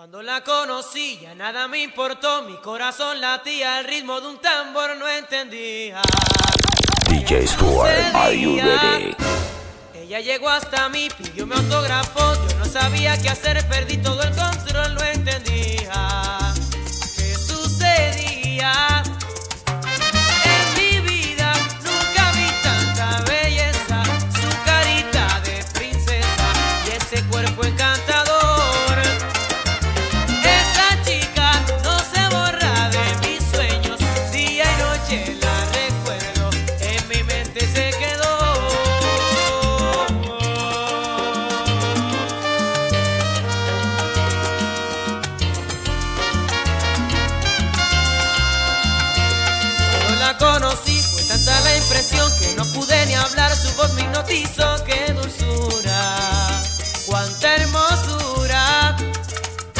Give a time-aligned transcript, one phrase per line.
[0.00, 4.96] Cuando la conocí ya nada me importó, mi corazón latía al ritmo de un tambor,
[4.96, 6.00] no entendía.
[7.06, 9.14] DJ Stuart, are you ready?
[9.94, 14.34] Ella llegó hasta mí, pidió mi autógrafo, yo no sabía qué hacer, perdí todo el
[14.34, 16.09] control, no entendía.
[54.30, 56.62] bautizo, qué dulzura,
[57.06, 58.96] cuánta hermosura.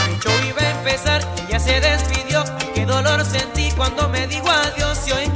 [0.09, 2.45] Hecho iba a empezar, ya se despidió.
[2.75, 5.30] Qué dolor sentí cuando me dijo adiós y hoy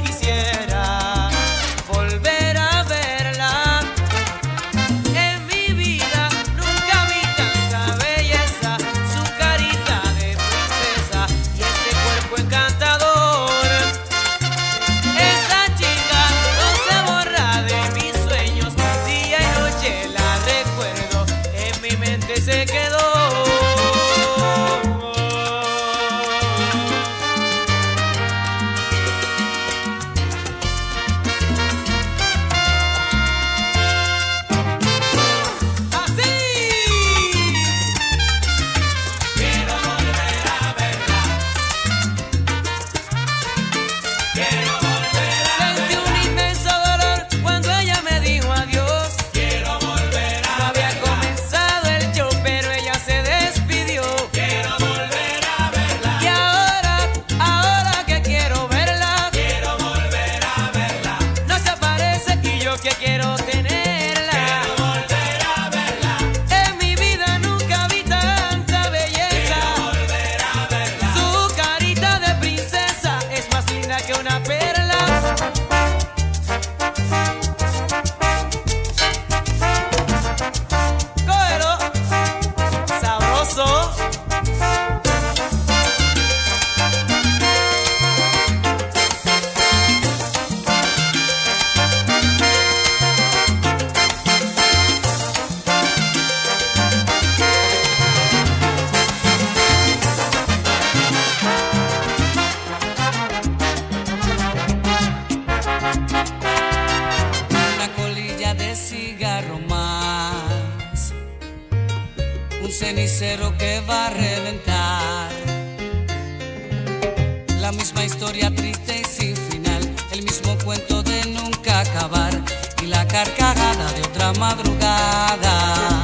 [118.05, 122.39] historia triste y sin final, el mismo cuento de nunca acabar
[122.83, 126.03] y la carcajada de otra madrugada.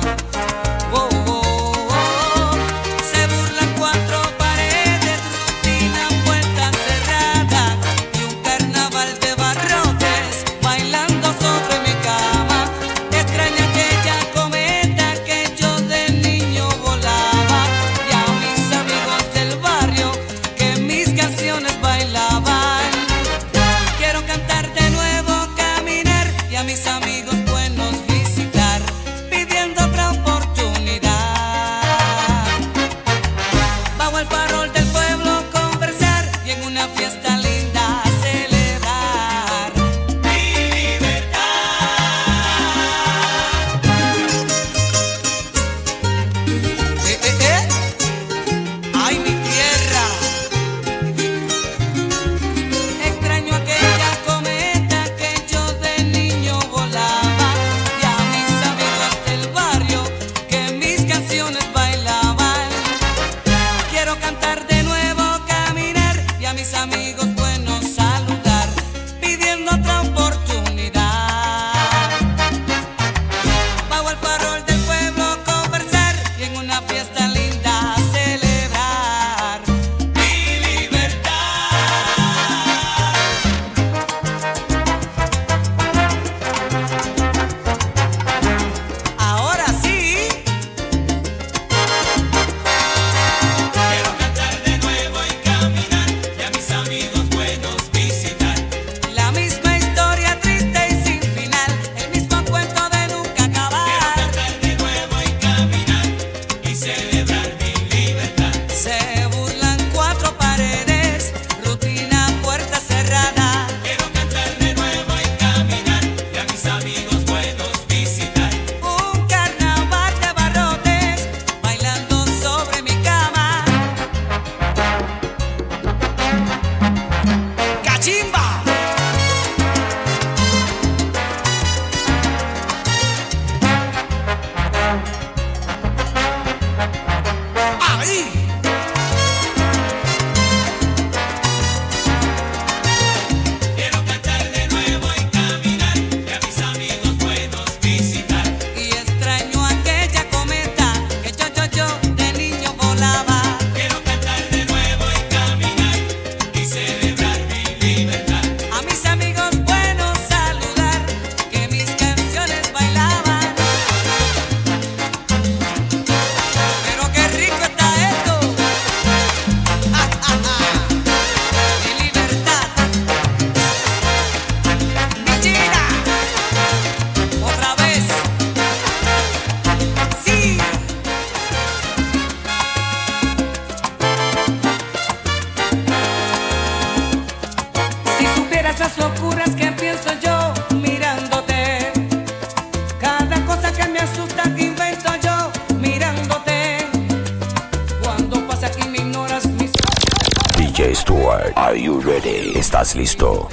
[202.71, 203.49] ¿Estás listo?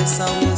[0.00, 0.49] Are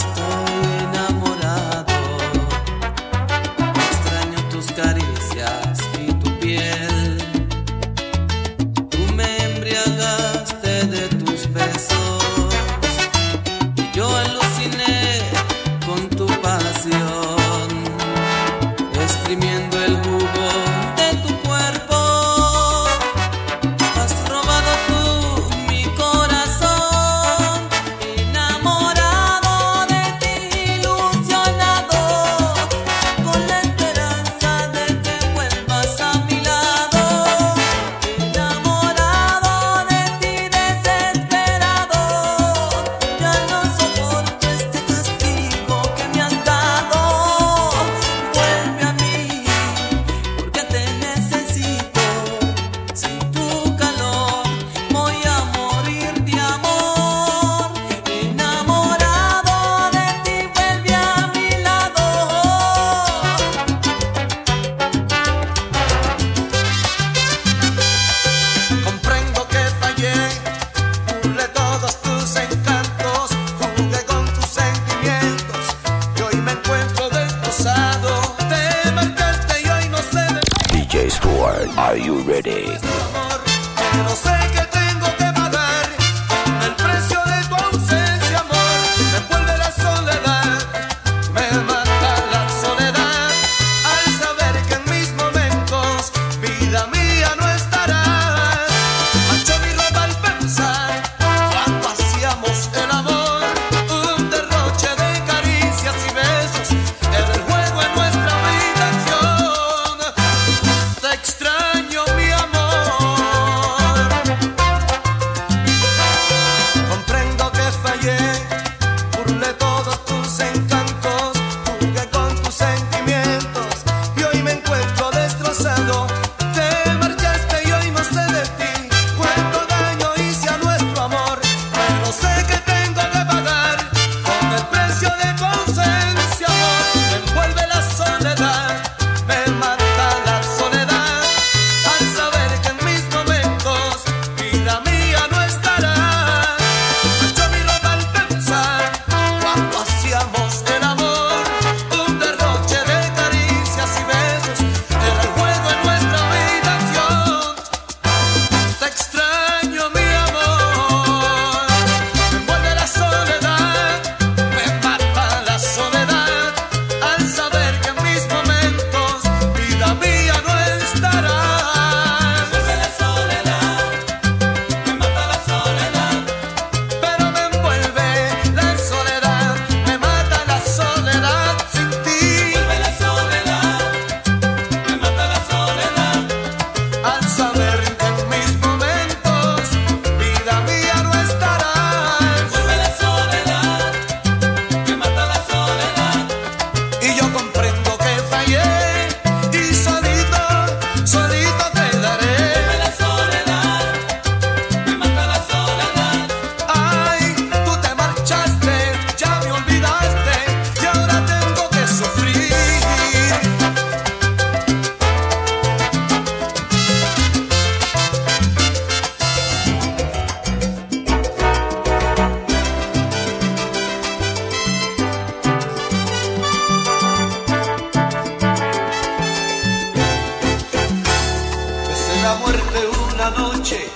[232.52, 232.80] muerte
[233.14, 233.88] una noche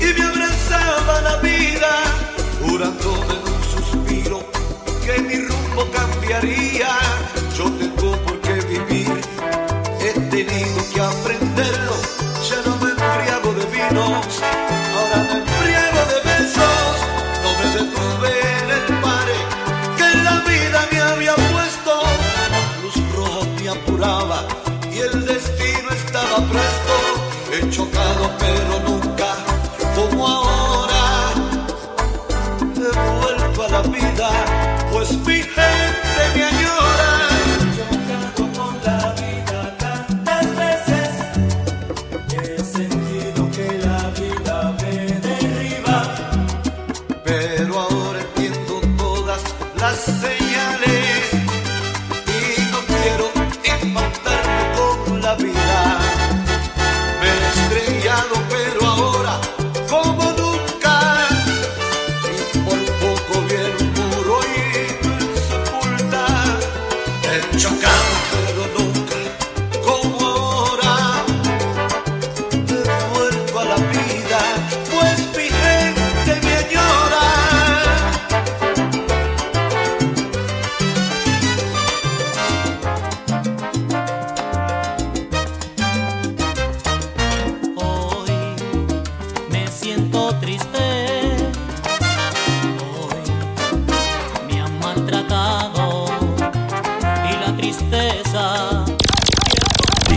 [0.00, 2.02] y me abrazaba la vida,
[2.60, 4.40] jurándome en un suspiro
[5.04, 6.88] que mi rumbo cambiaría.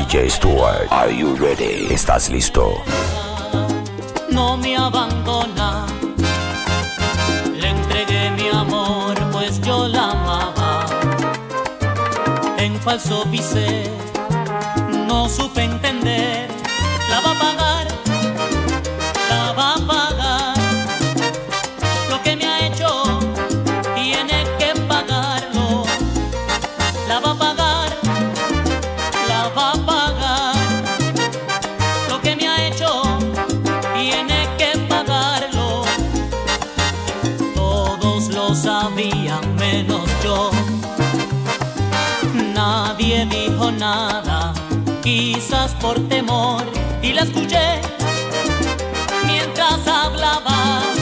[0.09, 0.91] DJ Stuart.
[0.91, 1.85] Are you ready?
[1.93, 2.81] ¿Estás listo?
[4.31, 5.85] No me abandona.
[7.55, 10.87] Le entregué mi amor, pues yo la amaba.
[12.57, 13.83] En falso pisé
[43.69, 44.53] abandonada,
[45.03, 46.63] quizás por temor,
[47.01, 47.81] y la escuché
[49.25, 50.98] mientras hablaba.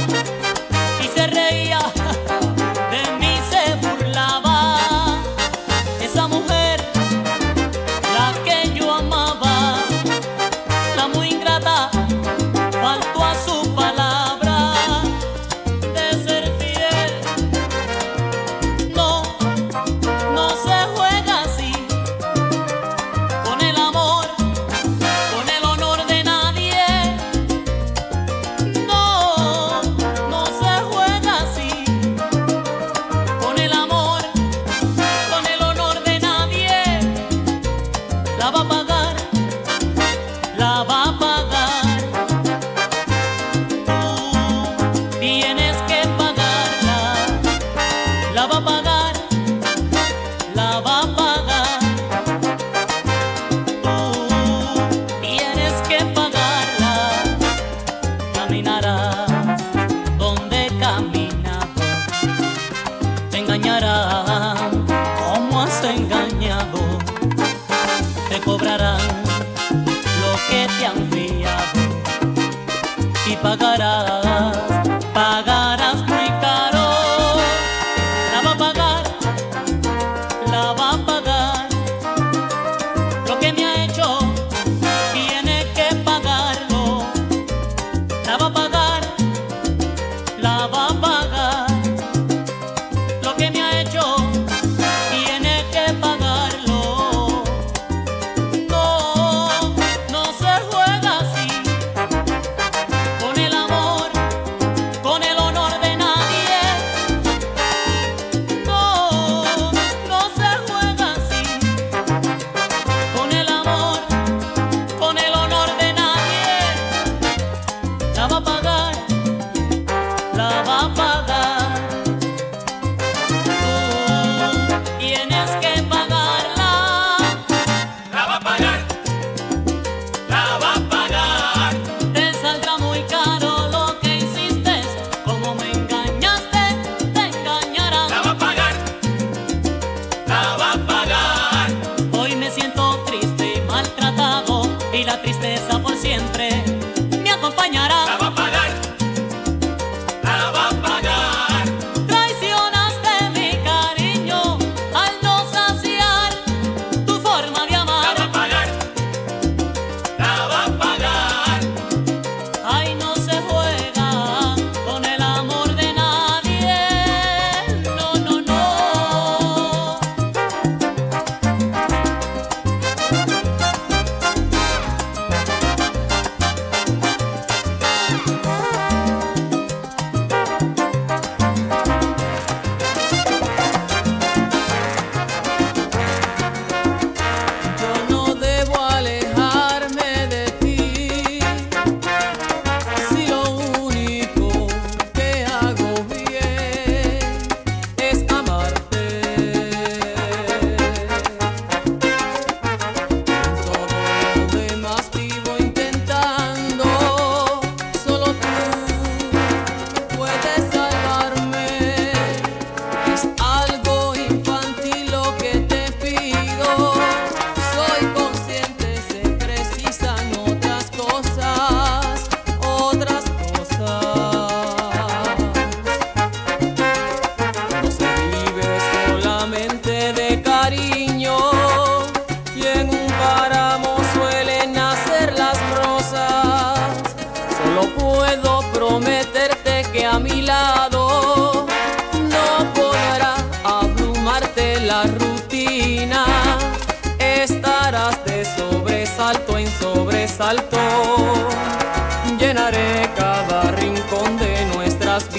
[73.44, 74.26] Pagra.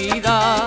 [0.07, 0.58] Nuestras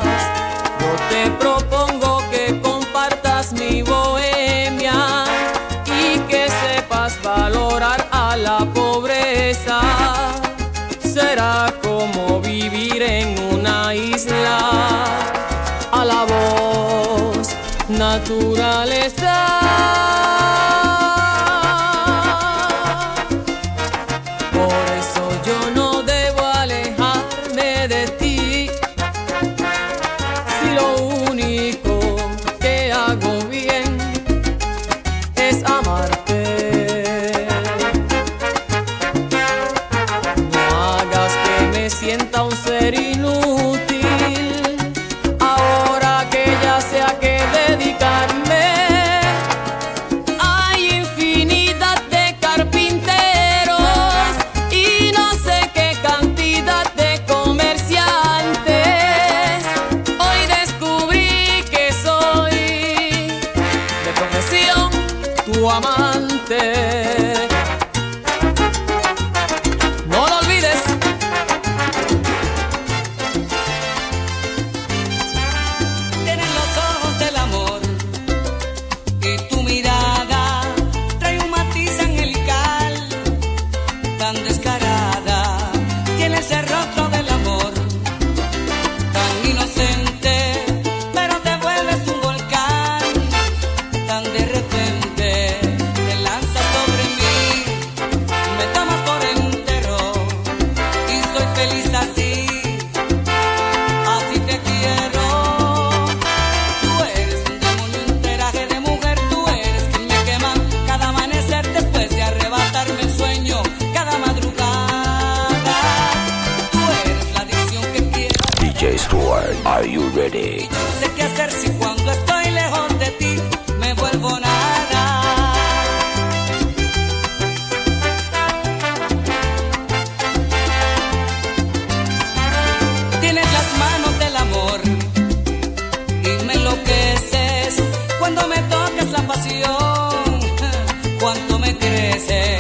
[139.27, 140.41] pasión.
[141.21, 142.52] Cuánto me crece,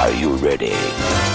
[0.00, 1.29] Are you ready?